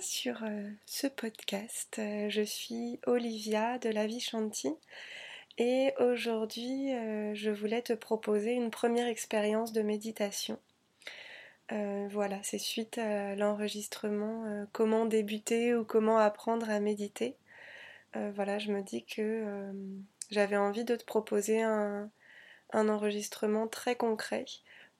sur 0.00 0.42
euh, 0.42 0.70
ce 0.86 1.06
podcast. 1.06 1.96
Euh, 1.98 2.28
je 2.30 2.42
suis 2.42 2.98
Olivia 3.06 3.78
de 3.78 3.88
La 3.90 4.06
Vie 4.06 4.26
et 5.58 5.92
aujourd'hui 6.00 6.92
euh, 6.92 7.32
je 7.34 7.50
voulais 7.50 7.82
te 7.82 7.92
proposer 7.92 8.52
une 8.52 8.70
première 8.70 9.06
expérience 9.06 9.72
de 9.72 9.82
méditation. 9.82 10.58
voilà, 11.70 12.40
c'est 12.42 12.58
suite 12.58 12.98
à 12.98 13.36
l'enregistrement 13.36 14.66
comment 14.72 15.06
débuter 15.06 15.74
ou 15.74 15.84
comment 15.84 16.18
apprendre 16.18 16.68
à 16.70 16.80
méditer. 16.80 17.36
voilà, 18.14 18.58
je 18.58 18.72
me 18.72 18.82
dis 18.82 19.04
que 19.04 19.72
j'avais 20.30 20.56
envie 20.56 20.84
de 20.84 20.96
te 20.96 21.04
proposer 21.04 21.62
un, 21.62 22.10
un 22.72 22.88
enregistrement 22.88 23.68
très 23.68 23.96
concret 23.96 24.46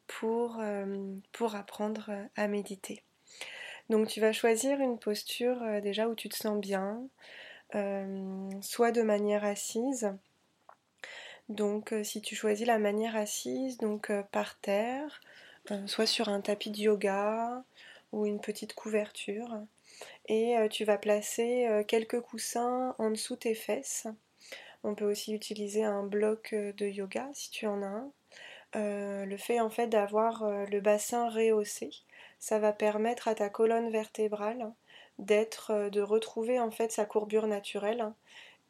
pour, 0.07 0.61
pour 1.33 1.55
apprendre 1.55 2.11
à 2.37 2.49
méditer. 2.49 3.06
Donc 3.89 4.09
tu 4.09 4.21
vas 4.21 4.33
choisir 4.33 4.81
une 4.81 4.99
posture 4.99 5.63
euh, 5.63 5.81
déjà 5.81 6.09
où 6.09 6.15
tu 6.15 6.29
te 6.29 6.37
sens 6.37 6.59
bien, 6.61 7.03
euh, 7.75 8.51
soit 8.61 8.91
de 8.91 9.03
manière 9.03 9.45
assise. 9.45 10.13
Donc 11.49 11.93
euh, 11.93 12.03
si 12.03 12.21
tu 12.21 12.35
choisis 12.35 12.67
la 12.67 12.79
manière 12.79 13.15
assise, 13.15 13.79
donc 13.79 14.11
par 14.33 14.59
terre, 14.59 15.21
soit 15.87 16.07
sur 16.07 16.29
un 16.29 16.41
tapis 16.41 16.71
de 16.71 16.79
yoga 16.79 17.65
ou 18.13 18.27
une 18.27 18.41
petite 18.41 18.75
couverture. 18.75 19.61
Et 20.29 20.55
tu 20.71 20.85
vas 20.85 20.99
placer 20.99 21.83
quelques 21.89 22.21
coussins 22.21 22.95
en 22.99 23.11
dessous 23.11 23.35
tes 23.35 23.55
fesses. 23.55 24.07
On 24.85 24.95
peut 24.95 25.11
aussi 25.11 25.35
utiliser 25.35 25.83
un 25.85 26.05
bloc 26.05 26.55
de 26.55 26.87
yoga 26.87 27.29
si 27.33 27.51
tu 27.51 27.67
en 27.67 27.83
as 27.83 27.87
un. 27.87 28.13
Le 28.75 29.37
fait 29.37 29.61
en 29.61 29.71
fait 29.71 29.87
d'avoir 29.87 30.45
le 30.45 30.81
bassin 30.81 31.29
rehaussé, 31.31 31.91
ça 32.39 32.59
va 32.59 32.73
permettre 32.73 33.29
à 33.29 33.35
ta 33.35 33.49
colonne 33.49 33.91
vertébrale 33.91 34.73
d'être, 35.19 35.71
euh, 35.71 35.91
de 35.91 36.01
retrouver 36.01 36.61
en 36.61 36.71
fait 36.71 36.93
sa 36.93 37.05
courbure 37.05 37.47
naturelle 37.47 38.13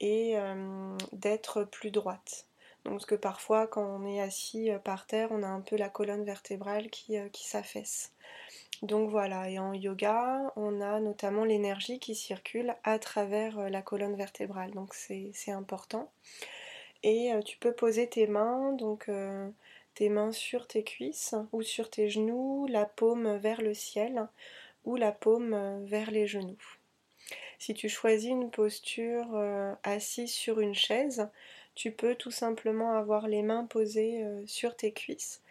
et 0.01 0.37
euh, 0.37 0.97
d'être 1.13 1.65
plus 1.65 1.91
droite. 1.91 2.47
Donc, 2.85 2.95
parce 2.95 3.07
que 3.07 3.15
parfois, 3.17 3.67
quand 3.67 3.85
on 3.85 4.07
est 4.07 4.21
assis 4.21 4.71
euh, 4.71 4.79
par 4.79 5.07
terre, 5.07 5.29
on 5.33 5.43
a 5.43 5.49
un 5.49 5.61
peu 5.61 5.77
la 5.77 5.89
colonne 5.89 6.25
vertébrale 6.25 6.91
qui, 6.91 7.17
qui 7.33 7.47
s'affaisse. 7.47 8.13
Donc 8.83 9.11
voilà, 9.11 9.49
et 9.49 9.59
en 9.59 9.73
yoga, 9.73 10.53
on 10.55 10.81
a 10.83 11.01
notamment 11.01 11.45
l'énergie 11.45 11.99
qui 11.99 12.15
circule 12.15 12.77
à 12.85 12.99
travers 12.99 13.71
la 13.71 13.81
colonne 13.81 14.17
vertébrale, 14.17 14.73
donc 14.73 14.93
c'est 14.93 15.51
important. 15.51 16.11
Et 17.03 17.31
tu 17.47 17.57
peux 17.57 17.73
poser 17.73 18.07
tes 18.07 18.27
mains, 18.27 18.73
donc 18.75 19.09
tes 19.97 20.09
mains 20.09 20.33
sur 20.33 20.69
tes 20.69 20.85
cuisses 20.85 21.35
ou 21.53 21.63
sur 21.63 21.91
tes 21.91 22.09
genoux, 22.09 22.67
la 22.69 22.85
paume 22.85 23.37
vers 23.39 23.61
le 23.61 23.75
ciel 23.75 24.29
ou 24.85 24.95
la 24.95 25.11
paume 25.11 25.85
vers 25.85 26.13
les 26.13 26.29
genoux. 26.29 26.79
Si 27.59 27.75
tu 27.75 27.89
choisis 27.89 28.31
une 28.31 28.51
posture 28.51 29.35
euh, 29.35 29.75
assise 29.83 30.33
sur 30.33 30.61
une 30.61 30.75
chaise, 30.75 31.29
tu 31.75 31.91
peux 31.91 32.15
tout 32.15 32.31
simplement 32.31 32.93
avoir 32.93 33.29
les 33.29 33.43
mains 33.43 33.65
posées 33.65 34.23
euh, 34.23 34.43
sur 34.47 34.77
tes 34.77 34.93
cuisses 34.93 35.43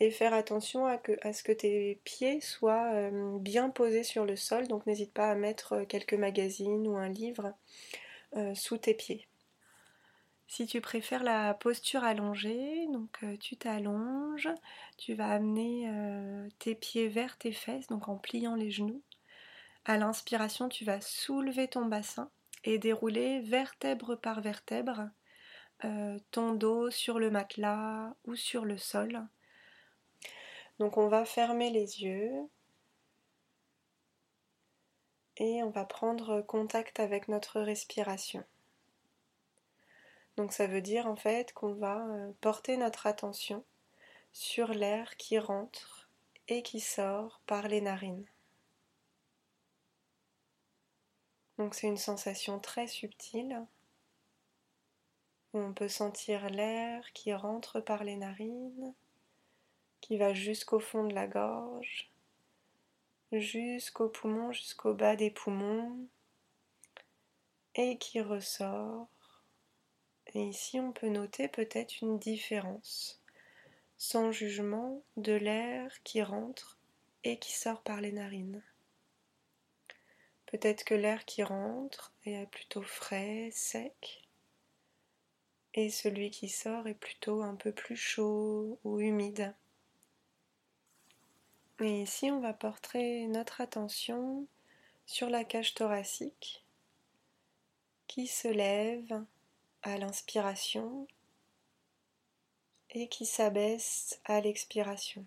et 0.00 0.10
faire 0.10 0.34
attention 0.34 0.86
à, 0.86 0.98
ce 1.32 1.42
que 1.42 1.52
tes 1.52 2.00
pieds 2.04 2.40
soient 2.40 2.92
euh, 2.94 3.38
bien 3.38 3.70
posés 3.70 4.02
sur 4.02 4.24
le 4.24 4.36
sol. 4.36 4.68
Donc 4.68 4.86
n'hésite 4.86 5.12
pas 5.12 5.30
à 5.30 5.34
mettre 5.34 5.84
quelques 5.84 6.14
magazines 6.14 6.86
ou 6.86 6.96
un 6.96 7.08
livre 7.08 7.54
sous 8.54 8.78
tes 8.78 8.94
pieds. 8.94 9.28
Si 10.54 10.66
tu 10.66 10.80
préfères 10.80 11.24
la 11.24 11.52
posture 11.52 12.04
allongée, 12.04 12.86
donc 12.92 13.18
euh, 13.24 13.36
tu 13.38 13.56
t'allonges, 13.56 14.48
tu 14.96 15.14
vas 15.14 15.30
amener 15.30 15.88
euh, 15.88 16.48
tes 16.60 16.76
pieds 16.76 17.08
vers 17.08 17.36
tes 17.36 17.50
fesses, 17.50 17.88
donc 17.88 18.06
en 18.06 18.16
pliant 18.16 18.54
les 18.54 18.70
genoux. 18.70 19.02
À 19.84 19.98
l'inspiration, 19.98 20.68
tu 20.68 20.84
vas 20.84 21.00
soulever 21.00 21.66
ton 21.66 21.86
bassin 21.86 22.30
et 22.62 22.78
dérouler 22.78 23.40
vertèbre 23.40 24.14
par 24.14 24.42
vertèbre 24.42 25.10
euh, 25.84 26.20
ton 26.30 26.52
dos 26.52 26.88
sur 26.88 27.18
le 27.18 27.32
matelas 27.32 28.14
ou 28.24 28.36
sur 28.36 28.64
le 28.64 28.78
sol. 28.78 29.26
Donc 30.78 30.98
on 30.98 31.08
va 31.08 31.24
fermer 31.24 31.70
les 31.70 32.04
yeux 32.04 32.30
et 35.36 35.64
on 35.64 35.70
va 35.70 35.84
prendre 35.84 36.42
contact 36.42 37.00
avec 37.00 37.26
notre 37.26 37.60
respiration. 37.60 38.44
Donc 40.36 40.52
ça 40.52 40.66
veut 40.66 40.82
dire 40.82 41.06
en 41.06 41.16
fait 41.16 41.52
qu'on 41.52 41.74
va 41.74 42.04
euh, 42.06 42.32
porter 42.40 42.76
notre 42.76 43.06
attention 43.06 43.64
sur 44.32 44.68
l'air 44.74 45.16
qui 45.16 45.38
rentre 45.38 46.08
et 46.48 46.62
qui 46.62 46.80
sort 46.80 47.40
par 47.46 47.68
les 47.68 47.80
narines. 47.80 48.26
Donc 51.58 51.74
c'est 51.74 51.86
une 51.86 51.96
sensation 51.96 52.58
très 52.58 52.88
subtile. 52.88 53.64
On 55.52 55.72
peut 55.72 55.88
sentir 55.88 56.50
l'air 56.50 57.12
qui 57.12 57.32
rentre 57.32 57.80
par 57.80 58.02
les 58.02 58.16
narines, 58.16 58.92
qui 60.00 60.18
va 60.18 60.34
jusqu'au 60.34 60.80
fond 60.80 61.04
de 61.04 61.14
la 61.14 61.28
gorge, 61.28 62.10
jusqu'au 63.30 64.08
poumon, 64.08 64.50
jusqu'au 64.50 64.94
bas 64.94 65.14
des 65.14 65.30
poumons, 65.30 66.08
et 67.76 67.98
qui 67.98 68.20
ressort 68.20 69.06
et 70.34 70.42
ici, 70.42 70.80
on 70.80 70.92
peut 70.92 71.08
noter 71.08 71.48
peut-être 71.48 72.02
une 72.02 72.18
différence, 72.18 73.22
sans 73.96 74.32
jugement, 74.32 75.02
de 75.16 75.32
l'air 75.32 76.02
qui 76.02 76.22
rentre 76.22 76.78
et 77.22 77.38
qui 77.38 77.52
sort 77.52 77.82
par 77.82 78.00
les 78.00 78.12
narines. 78.12 78.62
Peut-être 80.46 80.84
que 80.84 80.94
l'air 80.94 81.24
qui 81.24 81.42
rentre 81.42 82.12
est 82.24 82.46
plutôt 82.46 82.82
frais, 82.82 83.50
sec, 83.52 84.22
et 85.74 85.90
celui 85.90 86.30
qui 86.30 86.48
sort 86.48 86.86
est 86.86 86.94
plutôt 86.94 87.42
un 87.42 87.56
peu 87.56 87.72
plus 87.72 87.96
chaud 87.96 88.78
ou 88.84 89.00
humide. 89.00 89.54
Et 91.80 92.02
ici, 92.02 92.30
on 92.30 92.40
va 92.40 92.52
porter 92.52 93.26
notre 93.26 93.60
attention 93.60 94.46
sur 95.06 95.28
la 95.28 95.44
cage 95.44 95.74
thoracique 95.74 96.64
qui 98.06 98.28
se 98.28 98.48
lève 98.48 99.24
à 99.84 99.98
l'inspiration 99.98 101.06
et 102.90 103.08
qui 103.08 103.26
s'abaisse 103.26 104.18
à 104.24 104.40
l'expiration. 104.40 105.26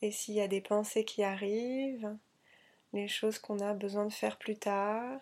Et 0.00 0.10
s'il 0.10 0.34
y 0.34 0.40
a 0.40 0.48
des 0.48 0.62
pensées 0.62 1.04
qui 1.04 1.22
arrivent, 1.22 2.16
les 2.92 3.08
choses 3.08 3.38
qu'on 3.38 3.60
a 3.60 3.74
besoin 3.74 4.06
de 4.06 4.12
faire 4.12 4.38
plus 4.38 4.56
tard, 4.56 5.20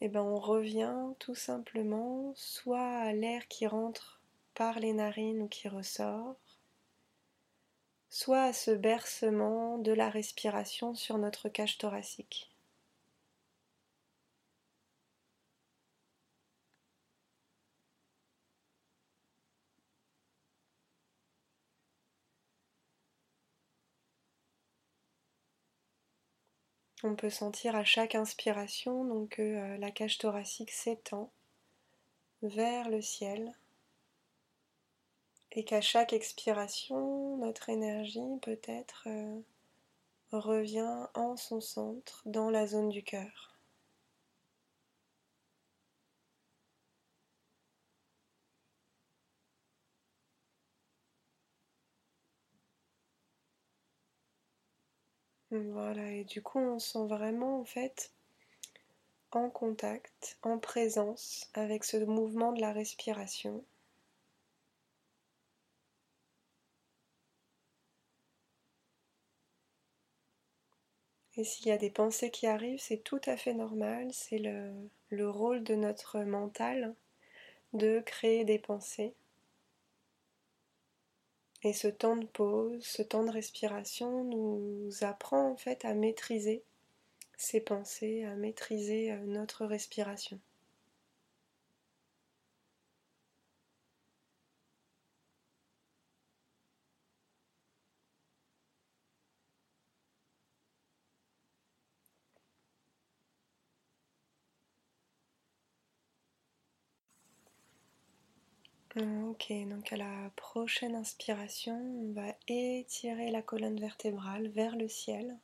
eh 0.00 0.08
ben 0.08 0.22
on 0.22 0.38
revient 0.38 1.12
tout 1.18 1.34
simplement 1.34 2.32
soit 2.36 2.98
à 2.98 3.12
l'air 3.12 3.48
qui 3.48 3.66
rentre 3.66 4.20
par 4.54 4.78
les 4.78 4.92
narines 4.92 5.42
ou 5.42 5.48
qui 5.48 5.68
ressort, 5.68 6.36
soit 8.10 8.44
à 8.44 8.52
ce 8.52 8.70
bercement 8.70 9.78
de 9.78 9.92
la 9.92 10.08
respiration 10.08 10.94
sur 10.94 11.18
notre 11.18 11.48
cage 11.48 11.78
thoracique. 11.78 12.53
On 27.02 27.16
peut 27.16 27.30
sentir 27.30 27.76
à 27.76 27.84
chaque 27.84 28.14
inspiration 28.14 29.04
donc 29.04 29.30
que 29.30 29.42
euh, 29.42 29.76
la 29.78 29.90
cage 29.90 30.18
thoracique 30.18 30.70
s'étend 30.70 31.30
vers 32.42 32.88
le 32.88 33.02
ciel 33.02 33.52
et 35.52 35.64
qu'à 35.64 35.80
chaque 35.80 36.12
expiration, 36.12 37.36
notre 37.36 37.68
énergie 37.68 38.38
peut-être 38.42 39.04
euh, 39.06 39.40
revient 40.32 41.06
en 41.14 41.36
son 41.36 41.60
centre 41.60 42.22
dans 42.26 42.50
la 42.50 42.66
zone 42.66 42.88
du 42.88 43.02
cœur. 43.02 43.53
Voilà, 55.54 56.10
et 56.10 56.24
du 56.24 56.42
coup 56.42 56.58
on 56.58 56.80
sent 56.80 57.06
vraiment 57.06 57.60
en 57.60 57.64
fait 57.64 58.10
en 59.30 59.48
contact, 59.50 60.36
en 60.42 60.58
présence 60.58 61.48
avec 61.54 61.84
ce 61.84 61.96
mouvement 61.98 62.52
de 62.52 62.60
la 62.60 62.72
respiration. 62.72 63.64
Et 71.36 71.44
s'il 71.44 71.68
y 71.68 71.70
a 71.70 71.78
des 71.78 71.90
pensées 71.90 72.32
qui 72.32 72.48
arrivent, 72.48 72.80
c'est 72.80 73.04
tout 73.04 73.20
à 73.26 73.36
fait 73.36 73.54
normal, 73.54 74.08
c'est 74.12 74.38
le, 74.38 74.72
le, 75.10 75.30
rôle 75.30 75.62
de 75.62 75.76
notre 75.76 76.18
mental 76.20 76.96
de 77.74 78.00
créer 78.00 78.44
des 78.44 78.58
pensées. 78.58 79.14
Et 81.64 81.72
ce 81.72 81.88
temps 81.88 82.16
de 82.16 82.26
pause, 82.26 82.82
ce 82.82 83.00
temps 83.00 83.24
de 83.24 83.30
respiration 83.30 84.22
nous 84.24 84.90
apprend 85.00 85.50
en 85.50 85.56
fait 85.56 85.86
à 85.86 85.94
maîtriser 85.94 86.62
ses 87.38 87.60
pensées, 87.60 88.24
à 88.24 88.36
maîtriser 88.36 89.12
euh, 89.12 89.16
notre 89.24 89.64
respiration. 89.64 90.38
Ok, 108.96 109.52
donc 109.68 109.92
à 109.92 109.96
la 109.96 110.30
prochaine 110.36 110.94
inspiration, 110.94 111.74
on 111.74 112.12
va 112.12 112.32
étirer 112.46 113.32
la 113.32 113.42
colonne 113.42 113.80
vertébrale 113.80 114.46
vers 114.46 114.76
le 114.76 114.86
ciel. 114.86 115.36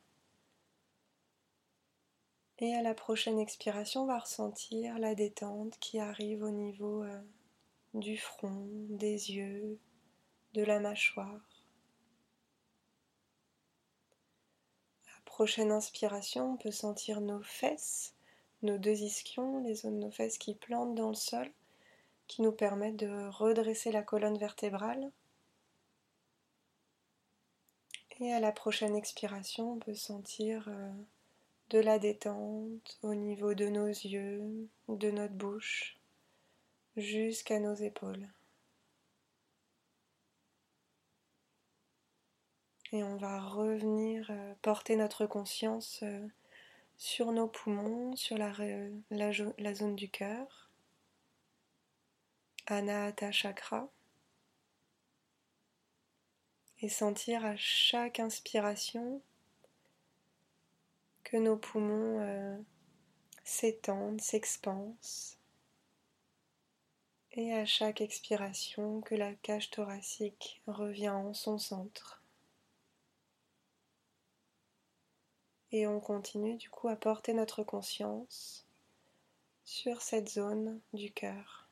Et 2.59 2.73
à 2.73 2.81
la 2.81 2.93
prochaine 2.93 3.39
expiration, 3.39 4.03
on 4.03 4.05
va 4.05 4.19
ressentir 4.19 4.99
la 4.99 5.15
détente 5.15 5.77
qui 5.79 5.99
arrive 5.99 6.43
au 6.43 6.49
niveau 6.49 7.03
euh, 7.03 7.21
du 7.93 8.15
front, 8.15 8.69
des 8.87 9.31
yeux, 9.31 9.77
de 10.53 10.63
la 10.63 10.79
mâchoire. 10.79 11.41
À 15.07 15.15
la 15.17 15.21
prochaine 15.25 15.73
inspiration, 15.73 16.53
on 16.53 16.57
peut 16.57 16.71
sentir 16.71 17.19
nos 17.19 17.41
fesses, 17.41 18.15
nos 18.61 18.77
deux 18.77 19.01
ischions, 19.01 19.59
les 19.59 19.75
zones 19.75 19.99
de 19.99 20.05
nos 20.05 20.11
fesses 20.11 20.37
qui 20.37 20.55
plantent 20.55 20.95
dans 20.95 21.09
le 21.09 21.15
sol 21.15 21.51
qui 22.31 22.41
nous 22.41 22.53
permettent 22.53 22.95
de 22.95 23.27
redresser 23.27 23.91
la 23.91 24.03
colonne 24.03 24.37
vertébrale. 24.37 25.11
Et 28.21 28.31
à 28.31 28.39
la 28.39 28.53
prochaine 28.53 28.95
expiration, 28.95 29.73
on 29.73 29.79
peut 29.79 29.95
sentir 29.95 30.69
euh, 30.69 30.91
de 31.71 31.79
la 31.79 31.99
détente 31.99 32.99
au 33.03 33.15
niveau 33.15 33.53
de 33.53 33.67
nos 33.67 33.87
yeux, 33.87 34.69
de 34.87 35.11
notre 35.11 35.33
bouche, 35.33 35.97
jusqu'à 36.95 37.59
nos 37.59 37.75
épaules. 37.75 38.29
Et 42.93 43.03
on 43.03 43.17
va 43.17 43.41
revenir 43.41 44.27
euh, 44.29 44.53
porter 44.61 44.95
notre 44.95 45.25
conscience 45.25 45.99
euh, 46.03 46.25
sur 46.95 47.33
nos 47.33 47.47
poumons, 47.47 48.15
sur 48.15 48.37
la, 48.37 48.53
la 49.09 49.73
zone 49.73 49.97
du 49.97 50.09
cœur. 50.09 50.70
Anahata 52.67 53.31
Chakra 53.31 53.89
et 56.79 56.89
sentir 56.89 57.45
à 57.45 57.55
chaque 57.57 58.19
inspiration 58.19 59.21
que 61.23 61.37
nos 61.37 61.57
poumons 61.57 62.19
euh, 62.21 62.57
s'étendent, 63.43 64.21
s'expansent 64.21 65.37
et 67.33 67.53
à 67.53 67.65
chaque 67.65 68.01
expiration 68.01 69.01
que 69.01 69.15
la 69.15 69.33
cage 69.33 69.69
thoracique 69.69 70.61
revient 70.67 71.09
en 71.09 71.33
son 71.33 71.57
centre. 71.57 72.21
Et 75.71 75.87
on 75.87 76.01
continue 76.01 76.57
du 76.57 76.69
coup 76.69 76.89
à 76.89 76.97
porter 76.97 77.33
notre 77.33 77.63
conscience 77.63 78.65
sur 79.63 80.01
cette 80.01 80.29
zone 80.29 80.81
du 80.93 81.11
cœur. 81.11 81.70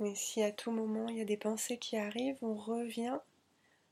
Et 0.00 0.14
si 0.14 0.42
à 0.42 0.50
tout 0.50 0.70
moment 0.70 1.08
il 1.08 1.18
y 1.18 1.20
a 1.20 1.24
des 1.24 1.36
pensées 1.36 1.78
qui 1.78 1.96
arrivent, 1.96 2.38
on 2.42 2.54
revient, 2.54 3.18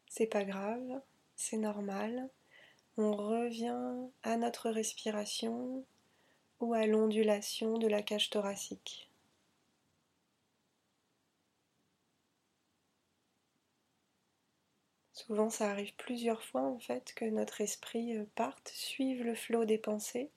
c'est 0.08 0.26
pas 0.26 0.44
grave, 0.44 1.00
c'est 1.37 1.56
normal. 1.56 2.28
On 2.96 3.12
revient 3.12 4.08
à 4.22 4.37
notre 4.37 4.70
respiration 4.70 5.84
ou 6.60 6.75
à 6.75 6.87
l'ondulation 6.87 7.78
de 7.78 7.88
la 7.88 8.02
cage 8.02 8.31
thoracique. 8.31 9.10
Souvent 15.12 15.50
ça 15.50 15.70
arrive 15.70 15.94
plusieurs 15.96 16.43
fois 16.43 16.62
en 16.62 16.78
fait 16.78 17.12
que 17.14 17.25
notre 17.25 17.60
esprit 17.60 18.16
euh, 18.16 18.25
parte, 18.34 18.69
suive 18.75 19.22
le 19.22 19.34
flot 19.34 19.64
des 19.64 19.78
pensées 19.78 20.31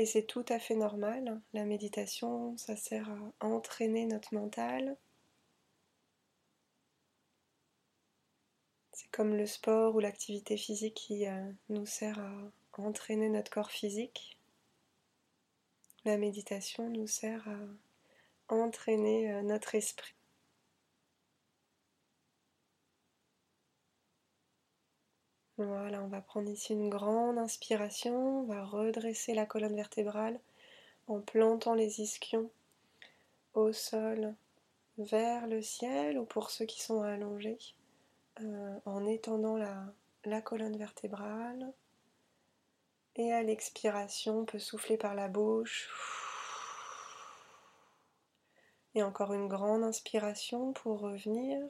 et 0.00 0.06
c'est 0.06 0.22
tout 0.22 0.46
à 0.48 0.58
fait 0.58 0.76
normal. 0.76 1.42
La 1.52 1.66
méditation, 1.66 2.56
ça 2.56 2.74
sert 2.74 3.10
à 3.40 3.46
entraîner 3.46 4.06
notre 4.06 4.32
mental. 4.32 4.96
C'est 8.92 9.10
comme 9.10 9.36
le 9.36 9.44
sport 9.44 9.94
ou 9.94 10.00
l'activité 10.00 10.56
physique 10.56 10.94
qui 10.94 11.26
euh, 11.26 11.52
nous 11.68 11.84
sert 11.84 12.18
à 12.18 12.80
entraîner 12.80 13.28
notre 13.28 13.50
corps 13.50 13.70
physique. 13.70 14.38
La 16.06 16.16
méditation 16.16 16.88
nous 16.88 17.06
sert 17.06 17.46
à 18.48 18.54
entraîner 18.54 19.30
euh, 19.30 19.42
notre 19.42 19.74
esprit. 19.74 20.14
Voilà, 25.62 26.02
on 26.02 26.08
va 26.08 26.22
prendre 26.22 26.48
ici 26.48 26.72
une 26.72 26.88
grande 26.88 27.36
inspiration, 27.36 28.40
on 28.40 28.44
va 28.44 28.64
redresser 28.64 29.34
la 29.34 29.44
colonne 29.44 29.76
vertébrale 29.76 30.40
en 31.06 31.20
plantant 31.20 31.74
les 31.74 32.00
ischions 32.00 32.50
au 33.52 33.70
sol 33.70 34.34
vers 34.96 35.46
le 35.46 35.60
ciel 35.60 36.18
ou 36.18 36.24
pour 36.24 36.50
ceux 36.50 36.64
qui 36.64 36.80
sont 36.80 37.02
allongés 37.02 37.58
euh, 38.40 38.78
en 38.86 39.04
étendant 39.04 39.58
la, 39.58 39.84
la 40.24 40.40
colonne 40.40 40.78
vertébrale. 40.78 41.74
Et 43.16 43.30
à 43.30 43.42
l'expiration, 43.42 44.38
on 44.38 44.44
peut 44.46 44.58
souffler 44.58 44.96
par 44.96 45.14
la 45.14 45.28
bouche. 45.28 45.90
Et 48.94 49.02
encore 49.02 49.34
une 49.34 49.48
grande 49.48 49.84
inspiration 49.84 50.72
pour 50.72 51.00
revenir 51.00 51.60